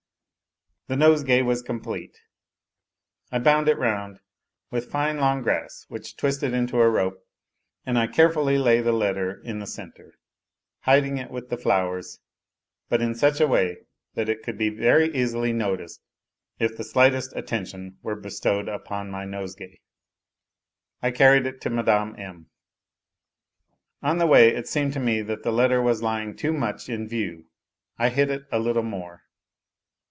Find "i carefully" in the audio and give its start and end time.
7.97-8.57